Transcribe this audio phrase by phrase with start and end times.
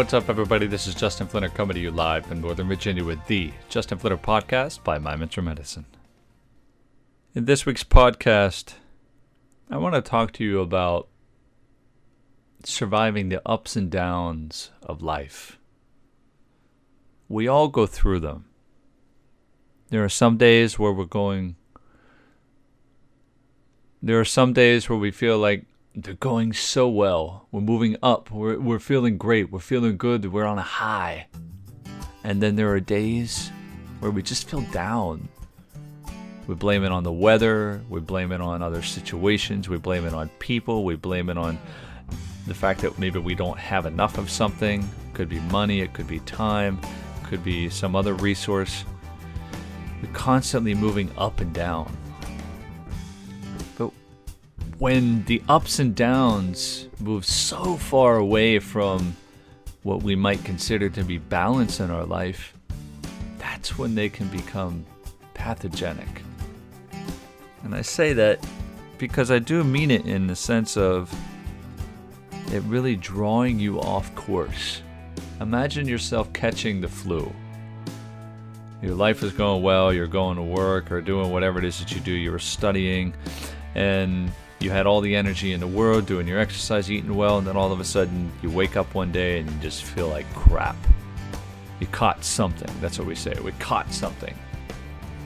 [0.00, 0.66] What's up, everybody?
[0.66, 4.16] This is Justin Flinner coming to you live from Northern Virginia with the Justin Flinner
[4.16, 5.84] podcast by My Mentor Medicine.
[7.34, 8.76] In this week's podcast,
[9.70, 11.08] I want to talk to you about
[12.64, 15.58] surviving the ups and downs of life.
[17.28, 18.46] We all go through them.
[19.90, 21.56] There are some days where we're going,
[24.02, 25.66] there are some days where we feel like
[26.02, 27.46] they're going so well.
[27.50, 28.30] We're moving up.
[28.30, 29.50] We're, we're feeling great.
[29.50, 30.24] We're feeling good.
[30.32, 31.26] We're on a high.
[32.24, 33.50] And then there are days
[34.00, 35.28] where we just feel down.
[36.46, 37.82] We blame it on the weather.
[37.88, 39.68] We blame it on other situations.
[39.68, 40.84] We blame it on people.
[40.84, 41.58] We blame it on
[42.46, 44.80] the fact that maybe we don't have enough of something.
[44.80, 45.80] It could be money.
[45.80, 46.80] It could be time.
[47.22, 48.84] It could be some other resource.
[50.02, 51.94] We're constantly moving up and down
[54.80, 59.14] when the ups and downs move so far away from
[59.82, 62.54] what we might consider to be balance in our life,
[63.36, 64.84] that's when they can become
[65.34, 66.22] pathogenic.
[67.62, 68.42] And I say that
[68.96, 71.14] because I do mean it in the sense of
[72.50, 74.80] it really drawing you off course.
[75.42, 77.30] Imagine yourself catching the flu.
[78.80, 81.94] Your life is going well, you're going to work or doing whatever it is that
[81.94, 83.12] you do, you're studying,
[83.74, 87.46] and you had all the energy in the world doing your exercise, eating well, and
[87.46, 90.30] then all of a sudden you wake up one day and you just feel like
[90.34, 90.76] crap.
[91.80, 92.70] You caught something.
[92.80, 93.34] That's what we say.
[93.42, 94.34] We caught something.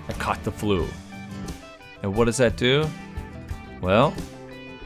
[0.09, 0.87] I caught the flu.
[2.03, 2.89] And what does that do?
[3.81, 4.15] Well,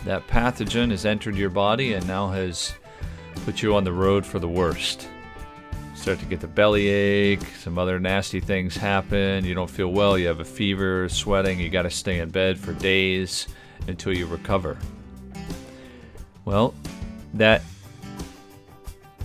[0.05, 2.75] that pathogen has entered your body and now has
[3.45, 5.09] put you on the road for the worst.
[5.95, 10.17] Start to get the belly ache, some other nasty things happen, you don't feel well,
[10.17, 13.49] you have a fever, sweating, you got to stay in bed for days
[13.87, 14.79] until you recover.
[16.45, 16.75] Well,
[17.35, 17.63] that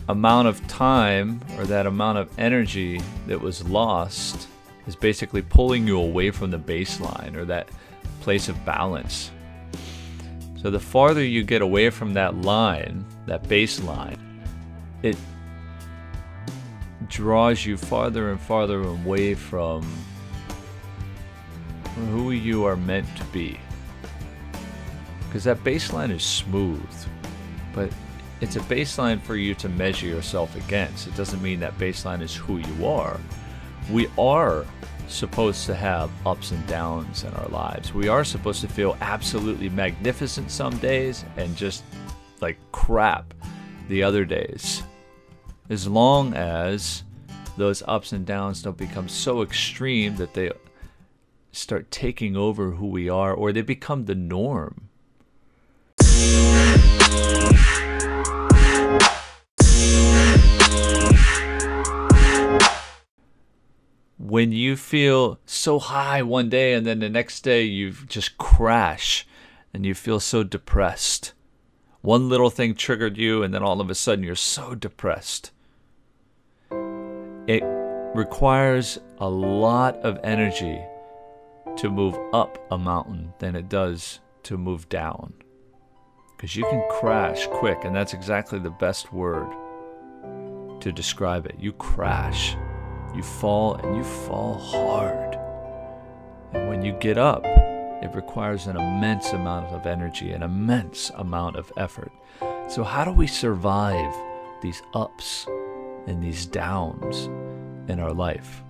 [0.09, 4.47] amount of time or that amount of energy that was lost
[4.87, 7.69] is basically pulling you away from the baseline or that
[8.21, 9.31] place of balance.
[10.61, 14.17] So the farther you get away from that line, that baseline,
[15.01, 15.17] it
[17.07, 19.83] draws you farther and farther away from
[22.11, 23.59] who you are meant to be
[25.33, 26.79] because that baseline is smooth,
[27.73, 27.89] but
[28.39, 31.07] it's a baseline for you to measure yourself against.
[31.07, 33.19] It doesn't mean that baseline is who you are.
[33.89, 34.63] We are
[35.07, 37.95] supposed to have ups and downs in our lives.
[37.95, 41.83] We are supposed to feel absolutely magnificent some days and just
[42.39, 43.33] like crap
[43.89, 44.83] the other days.
[45.67, 47.05] As long as
[47.57, 50.51] those ups and downs don't become so extreme that they
[51.51, 54.89] start taking over who we are or they become the norm.
[64.17, 69.27] When you feel so high one day and then the next day you just crash
[69.71, 71.33] and you feel so depressed.
[72.01, 75.51] One little thing triggered you and then all of a sudden you're so depressed.
[77.47, 77.63] It
[78.15, 80.81] requires a lot of energy
[81.77, 85.42] to move up a mountain than it does to move down
[86.43, 89.49] because you can crash quick, and that's exactly the best word
[90.81, 91.55] to describe it.
[91.57, 92.57] You crash,
[93.15, 95.39] you fall, and you fall hard.
[96.51, 101.55] And when you get up, it requires an immense amount of energy, an immense amount
[101.55, 102.11] of effort.
[102.67, 104.13] So, how do we survive
[104.61, 105.47] these ups
[106.07, 107.27] and these downs
[107.89, 108.61] in our life?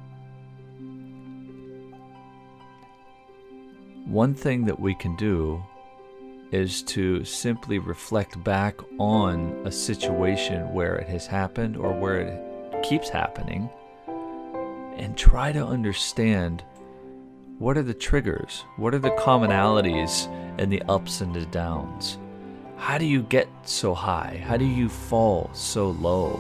[4.06, 5.64] One thing that we can do
[6.54, 12.84] is to simply reflect back on a situation where it has happened or where it
[12.84, 13.68] keeps happening
[14.96, 16.64] and try to understand
[17.58, 18.64] what are the triggers?
[18.78, 20.28] What are the commonalities
[20.60, 22.20] and the ups and the downs?
[22.78, 24.44] How do you get so high?
[24.46, 26.34] How do you fall so low?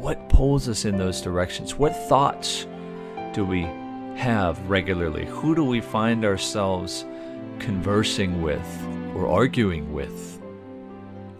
[0.00, 1.76] What pulls us in those directions?
[1.76, 2.66] What thoughts
[3.32, 3.62] do we
[4.16, 5.26] have regularly?
[5.26, 7.04] Who do we find ourselves
[7.60, 8.66] conversing with
[9.14, 10.40] or arguing with?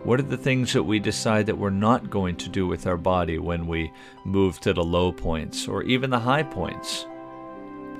[0.05, 2.97] What are the things that we decide that we're not going to do with our
[2.97, 3.93] body when we
[4.25, 7.07] move to the low points or even the high points?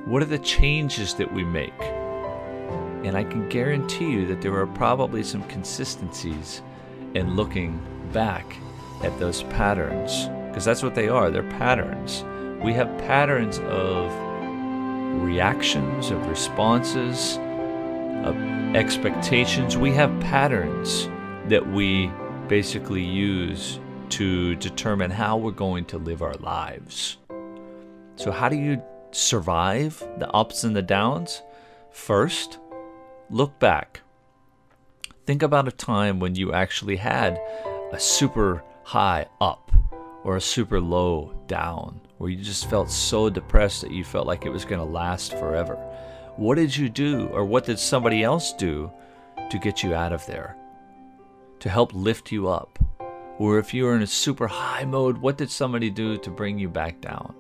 [0.07, 1.79] What are the changes that we make?
[3.05, 6.63] And I can guarantee you that there are probably some consistencies
[7.15, 7.81] in looking
[8.13, 8.57] back
[9.03, 11.31] at those patterns, because that's what they are.
[11.31, 12.25] They're patterns.
[12.63, 14.13] We have patterns of
[15.23, 17.39] reactions, of responses,
[18.25, 18.37] of
[18.77, 19.77] expectations.
[19.77, 21.09] We have patterns
[21.49, 22.11] that we
[22.49, 23.81] basically use
[24.11, 27.17] to determine how we're going to live our lives.
[28.17, 28.83] So, how do you
[29.13, 31.43] survive the ups and the downs?
[31.91, 32.59] First,
[33.31, 34.03] look back.
[35.27, 37.41] Think about a time when you actually had
[37.93, 39.73] a super high up
[40.25, 44.45] or a super low down, where you just felt so depressed that you felt like
[44.45, 45.79] it was going to last forever.
[46.41, 48.91] What did you do, or what did somebody else do
[49.51, 50.57] to get you out of there?
[51.59, 52.79] To help lift you up?
[53.39, 56.59] Or if you were in a super high mode, what did somebody do to bring
[56.59, 57.35] you back down?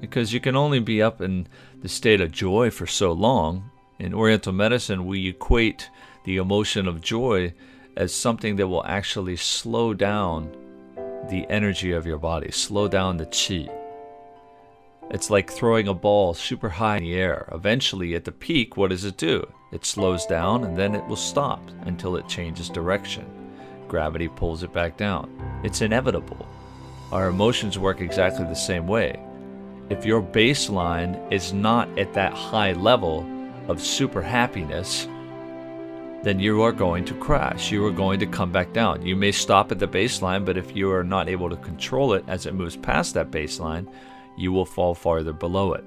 [0.00, 1.48] Because you can only be up in
[1.82, 3.72] the state of joy for so long.
[3.98, 5.90] In Oriental medicine, we equate
[6.22, 7.54] the emotion of joy
[7.96, 10.56] as something that will actually slow down
[11.28, 13.68] the energy of your body, slow down the chi.
[15.10, 17.48] It's like throwing a ball super high in the air.
[17.52, 19.46] Eventually, at the peak, what does it do?
[19.72, 23.24] It slows down and then it will stop until it changes direction.
[23.86, 25.30] Gravity pulls it back down.
[25.62, 26.48] It's inevitable.
[27.12, 29.20] Our emotions work exactly the same way.
[29.90, 33.24] If your baseline is not at that high level
[33.68, 35.06] of super happiness,
[36.24, 37.70] then you are going to crash.
[37.70, 39.06] You are going to come back down.
[39.06, 42.24] You may stop at the baseline, but if you are not able to control it
[42.26, 43.86] as it moves past that baseline,
[44.36, 45.84] you will fall farther below it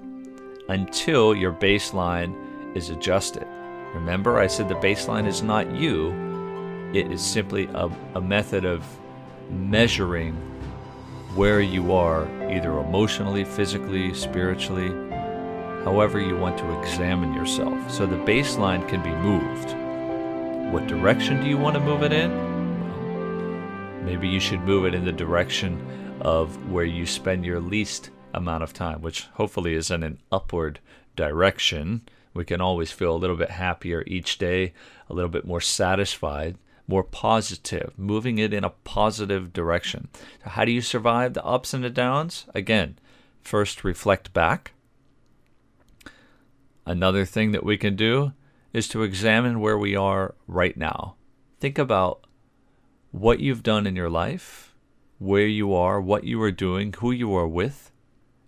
[0.70, 2.36] until your baseline
[2.76, 3.48] is adjusted.
[3.94, 6.12] Remember, I said the baseline is not you,
[6.94, 8.84] it is simply a, a method of
[9.50, 10.36] measuring
[11.36, 14.90] where you are, either emotionally, physically, spiritually,
[15.84, 17.92] however you want to examine yourself.
[17.92, 19.76] So the baseline can be moved.
[20.74, 22.50] What direction do you want to move it in?
[24.10, 25.80] maybe you should move it in the direction
[26.22, 30.80] of where you spend your least amount of time, which hopefully is in an upward
[31.16, 32.02] direction.
[32.34, 34.74] We can always feel a little bit happier each day,
[35.10, 40.10] a little bit more satisfied, more positive, moving it in a positive direction.
[40.44, 42.46] So how do you survive the ups and the downs?
[42.56, 42.98] Again,
[43.42, 44.72] first reflect back.
[46.86, 48.34] Another thing that we can do
[48.74, 51.16] is to examine where we are right now.
[51.60, 52.26] Think about
[53.12, 54.74] what you've done in your life,
[55.18, 57.92] where you are, what you are doing, who you are with,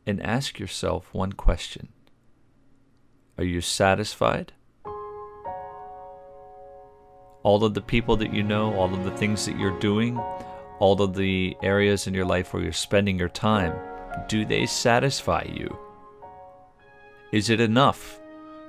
[0.06, 1.90] and ask yourself one question
[3.38, 4.54] Are you satisfied?
[7.44, 10.18] All of the people that you know, all of the things that you're doing,
[10.80, 13.74] all of the areas in your life where you're spending your time,
[14.28, 15.76] do they satisfy you?
[17.32, 18.20] Is it enough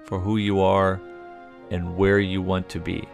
[0.04, 1.00] for who you are
[1.70, 3.06] and where you want to be?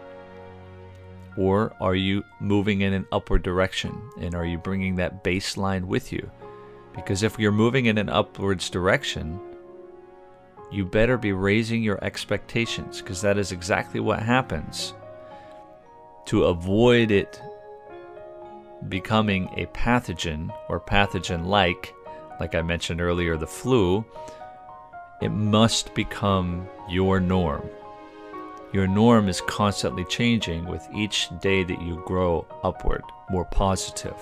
[1.37, 6.11] Or are you moving in an upward direction and are you bringing that baseline with
[6.11, 6.29] you?
[6.95, 9.39] Because if you're moving in an upwards direction,
[10.71, 14.93] you better be raising your expectations because that is exactly what happens.
[16.25, 17.41] To avoid it
[18.87, 21.93] becoming a pathogen or pathogen like,
[22.39, 24.05] like I mentioned earlier, the flu,
[25.21, 27.67] it must become your norm.
[28.71, 33.01] Your norm is constantly changing with each day that you grow upward,
[33.31, 34.15] more positive.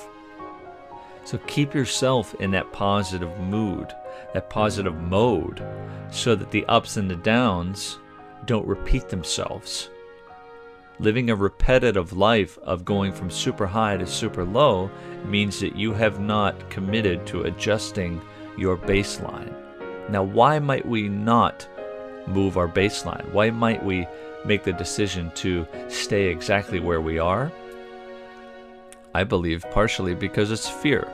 [1.27, 3.93] So keep yourself in that positive mood,
[4.33, 5.61] that positive mode,
[6.09, 7.99] so that the ups and the downs
[8.45, 9.89] don't repeat themselves.
[10.99, 14.89] Living a repetitive life of going from super high to super low
[15.25, 18.21] means that you have not committed to adjusting
[18.57, 19.53] your baseline.
[20.09, 21.67] Now, why might we not
[22.25, 23.29] move our baseline?
[23.33, 24.07] Why might we
[24.45, 27.51] make the decision to stay exactly where we are?
[29.13, 31.05] I believe partially because it's fear.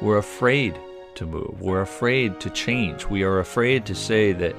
[0.00, 0.78] We're afraid
[1.16, 1.60] to move.
[1.60, 3.04] We're afraid to change.
[3.06, 4.56] We are afraid to say that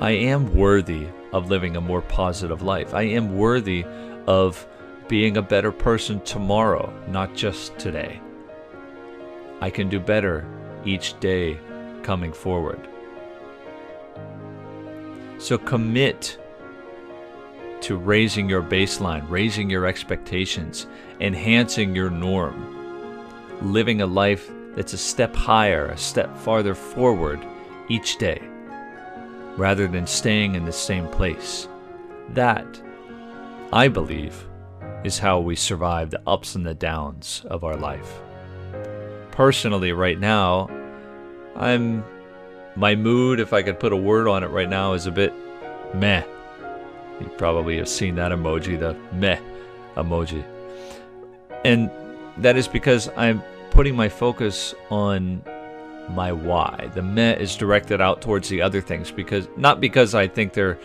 [0.00, 2.94] I am worthy of living a more positive life.
[2.94, 3.84] I am worthy
[4.26, 4.66] of
[5.08, 8.18] being a better person tomorrow, not just today.
[9.60, 10.46] I can do better
[10.86, 11.58] each day
[12.02, 12.88] coming forward.
[15.38, 16.38] So commit
[17.82, 20.86] to raising your baseline, raising your expectations,
[21.20, 27.40] enhancing your norm, living a life that's a step higher, a step farther forward
[27.88, 28.40] each day,
[29.56, 31.68] rather than staying in the same place.
[32.30, 32.80] That,
[33.72, 34.46] I believe,
[35.04, 38.20] is how we survive the ups and the downs of our life.
[39.30, 40.68] Personally, right now,
[41.56, 42.04] I'm.
[42.74, 45.34] My mood, if I could put a word on it right now, is a bit
[45.94, 46.24] meh.
[47.20, 49.38] You probably have seen that emoji, the meh
[49.94, 50.42] emoji.
[51.66, 51.90] And
[52.38, 55.42] that is because I'm putting my focus on
[56.10, 56.90] my why.
[56.94, 60.78] The meh is directed out towards the other things because not because I think they're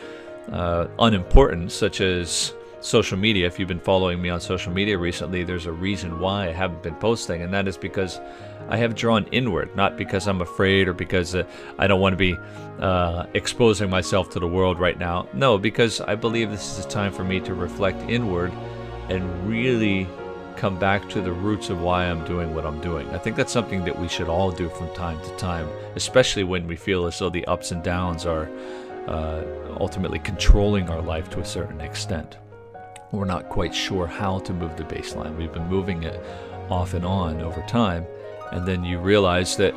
[0.51, 5.43] uh, unimportant, such as social media, if you've been following me on social media recently,
[5.43, 8.21] there's a reason why I haven't been posting, and that is because
[8.69, 11.43] I have drawn inward, not because I'm afraid or because uh,
[11.77, 12.37] I don't want to be
[12.79, 15.27] uh, exposing myself to the world right now.
[15.33, 18.53] No, because I believe this is a time for me to reflect inward
[19.09, 20.07] and really
[20.57, 23.07] come back to the roots of why I'm doing what I'm doing.
[23.11, 26.67] I think that's something that we should all do from time to time, especially when
[26.67, 28.49] we feel as though the ups and downs are
[29.07, 29.43] uh,
[29.79, 32.37] ultimately controlling our life to a certain extent.
[33.11, 35.37] We're not quite sure how to move the baseline.
[35.37, 36.19] We've been moving it
[36.69, 38.05] off and on over time,
[38.51, 39.73] and then you realize that,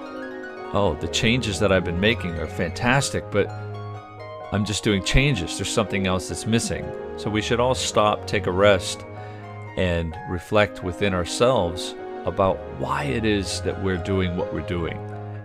[0.73, 3.49] oh, the changes that I've been making are fantastic, but
[4.53, 5.57] I'm just doing changes.
[5.59, 6.85] There's something else that's missing.
[7.19, 9.05] So we should all stop, take a rest,
[9.81, 11.95] and reflect within ourselves
[12.27, 14.99] about why it is that we're doing what we're doing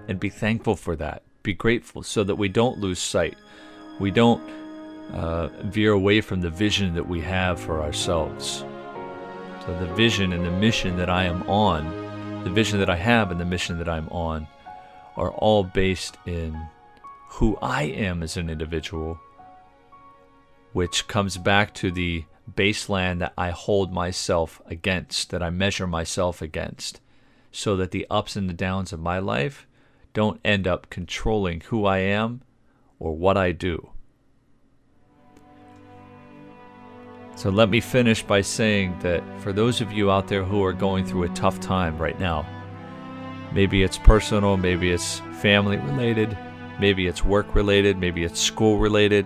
[0.09, 1.23] and be thankful for that.
[1.41, 3.37] Be grateful so that we don't lose sight.
[3.97, 4.43] We don't
[5.13, 8.65] uh, veer away from the vision that we have for ourselves.
[9.65, 13.31] So, the vision and the mission that I am on, the vision that I have
[13.31, 14.47] and the mission that I'm on,
[15.15, 16.59] are all based in
[17.29, 19.17] who I am as an individual,
[20.73, 26.41] which comes back to the baseline that I hold myself against, that I measure myself
[26.41, 27.01] against,
[27.51, 29.67] so that the ups and the downs of my life
[30.13, 32.41] don't end up controlling who I am
[32.99, 33.89] or what I do.
[37.35, 40.71] So let me finish by saying that for those of you out there who are
[40.71, 42.45] going through a tough time right now,
[43.51, 46.37] maybe it's personal, maybe it's family related,
[46.79, 49.25] maybe it's work related, maybe it's school related,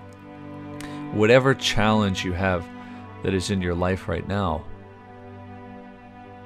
[1.14, 2.68] whatever challenge you have
[3.24, 4.64] that is in your life right now.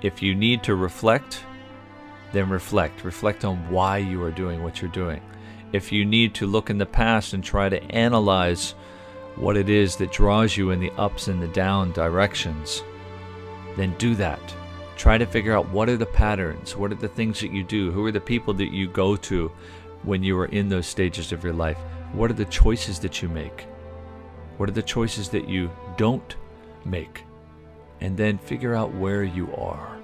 [0.02, 1.44] If you need to reflect,
[2.34, 3.04] then reflect.
[3.04, 5.22] Reflect on why you are doing what you're doing.
[5.72, 8.76] If you need to look in the past and try to analyze
[9.36, 12.84] what it is that draws you in the ups and the down directions,
[13.76, 14.42] then do that.
[14.96, 17.92] Try to figure out what are the patterns, what are the things that you do,
[17.92, 19.52] who are the people that you go to
[20.04, 21.78] when you are in those stages of your life,
[22.12, 23.66] what are the choices that you make,
[24.58, 26.36] what are the choices that you don't
[26.86, 27.24] make,
[28.02, 29.98] and then figure out where you are.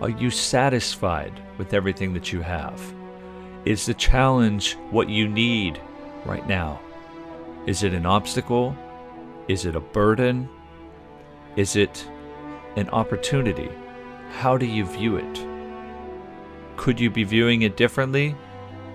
[0.00, 2.80] Are you satisfied with everything that you have?
[3.64, 5.80] Is the challenge what you need
[6.24, 6.80] right now?
[7.66, 8.76] Is it an obstacle?
[9.48, 10.48] Is it a burden?
[11.56, 12.08] Is it
[12.76, 13.70] an opportunity?
[14.38, 15.46] How do you view it?
[16.76, 18.36] Could you be viewing it differently?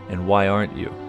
[0.10, 1.03] And why aren't you?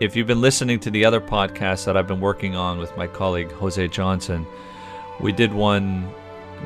[0.00, 3.06] If you've been listening to the other podcasts that I've been working on with my
[3.06, 4.44] colleague Jose Johnson,
[5.20, 6.12] we did one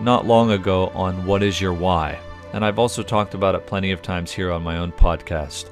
[0.01, 2.19] not long ago on what is your why.
[2.55, 5.69] And I've also talked about it plenty of times here on my own podcast.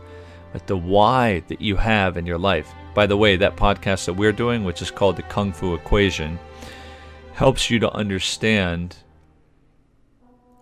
[0.53, 2.71] But the why that you have in your life.
[2.93, 6.39] By the way, that podcast that we're doing, which is called the Kung Fu Equation,
[7.33, 8.97] helps you to understand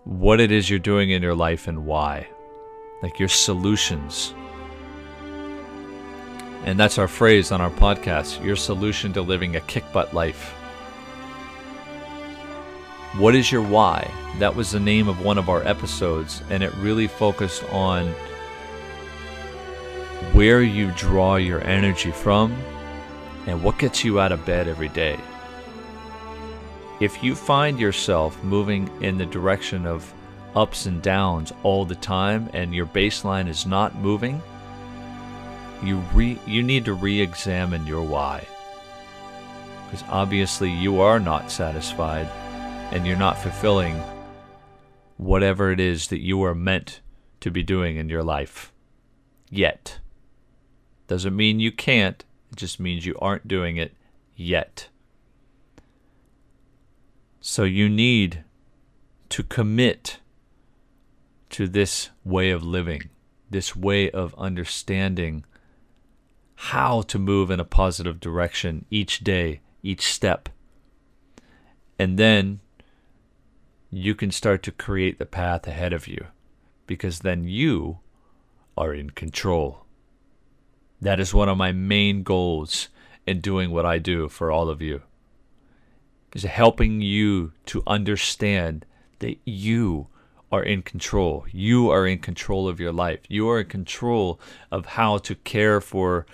[0.05, 2.25] what it is you're doing in your life and why.
[3.03, 4.33] Like your solutions
[6.65, 10.49] and that's our phrase on our podcast your solution to living a kick butt life.
[13.17, 14.11] What is your why?
[14.39, 18.07] That was the name of one of our episodes, and it really focused on
[20.33, 22.51] where you draw your energy from
[23.45, 25.17] and what gets you out of bed every day.
[26.99, 30.11] If you find yourself moving in the direction of
[30.55, 34.41] ups and downs all the time and your baseline is not moving,
[35.83, 38.47] you re you need to re-examine your why.
[39.85, 42.27] Because obviously you are not satisfied
[42.91, 44.01] and you're not fulfilling
[45.17, 47.01] whatever it is that you are meant
[47.39, 48.71] to be doing in your life
[49.49, 49.99] yet.
[51.07, 53.95] Doesn't mean you can't, it just means you aren't doing it
[54.35, 54.89] yet.
[57.39, 58.43] So you need
[59.29, 60.17] to commit
[61.51, 63.09] to this way of living,
[63.49, 65.45] this way of understanding
[66.55, 70.49] how to move in a positive direction each day, each step.
[71.99, 72.59] And then
[73.91, 76.27] you can start to create the path ahead of you
[76.87, 77.99] because then you
[78.77, 79.85] are in control.
[81.01, 82.89] That is one of my main goals
[83.25, 85.01] in doing what I do for all of you.
[86.33, 88.85] Is helping you to understand
[89.19, 90.07] that you
[90.51, 91.45] are in control.
[91.51, 93.21] You are in control of your life.
[93.27, 94.39] You are in control
[94.71, 96.25] of how to care for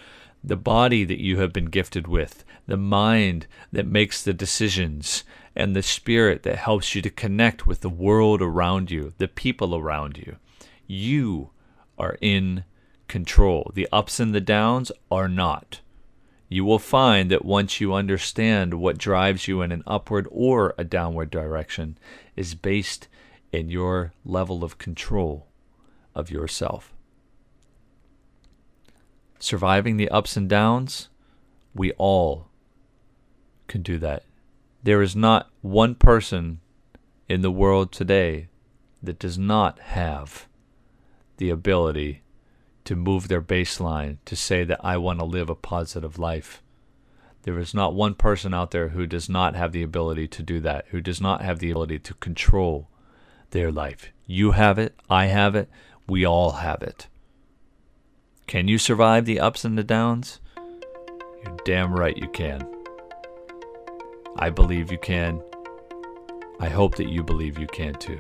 [0.44, 5.24] the body that you have been gifted with, the mind that makes the decisions,
[5.56, 9.76] and the spirit that helps you to connect with the world around you, the people
[9.76, 10.38] around you.
[10.88, 11.52] You
[11.98, 12.64] are in
[13.08, 13.72] control.
[13.76, 15.82] The ups and the downs are not.
[16.54, 20.84] you will find that once you understand what drives you in an upward or a
[20.84, 21.98] downward direction
[22.36, 23.08] is based
[23.52, 25.48] in your level of control
[26.16, 26.94] of yourself.
[29.40, 31.10] Surviving the ups and downs,
[31.74, 32.48] we all
[33.68, 34.24] can do that.
[34.84, 36.60] There is not one person
[37.28, 38.50] in the world today
[39.02, 40.48] that does not have
[41.38, 42.22] the ability
[42.84, 46.62] to move their baseline to say that I want to live a positive life.
[47.44, 50.60] There is not one person out there who does not have the ability to do
[50.60, 52.90] that, who does not have the ability to control
[53.52, 54.12] their life.
[54.26, 55.70] You have it, I have it,
[56.08, 57.08] we all have it.
[58.48, 60.40] Can you survive the ups and the downs?
[61.44, 62.68] You're damn right you can.
[64.38, 65.42] I believe you can.
[66.60, 68.20] I hope that you believe you can too.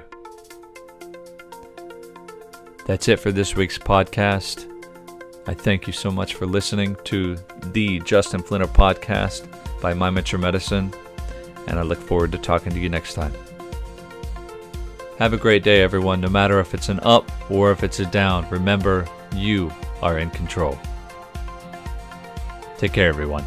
[2.86, 4.68] That's it for this week's podcast.
[5.48, 7.38] I thank you so much for listening to
[7.72, 9.48] the Justin Flinner podcast
[9.82, 10.94] by My Mentor Medicine,
[11.68, 13.34] and I look forward to talking to you next time.
[15.22, 16.20] Have a great day, everyone.
[16.20, 20.32] No matter if it's an up or if it's a down, remember you are in
[20.32, 20.80] control.
[22.80, 23.46] Take care, everyone.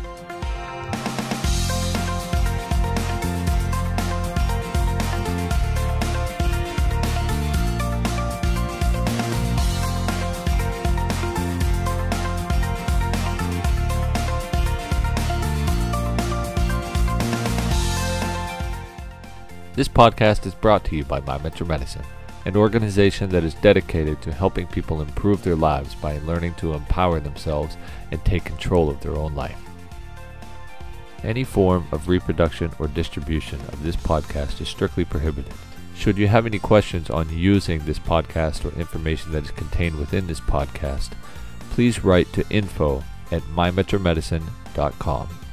[19.74, 22.04] This podcast is brought to you by My Medicine,
[22.44, 27.18] an organization that is dedicated to helping people improve their lives by learning to empower
[27.18, 27.76] themselves
[28.12, 29.58] and take control of their own life.
[31.24, 35.52] Any form of reproduction or distribution of this podcast is strictly prohibited.
[35.96, 40.28] Should you have any questions on using this podcast or information that is contained within
[40.28, 41.10] this podcast,
[41.70, 45.43] please write to info at mymentormedicine.com.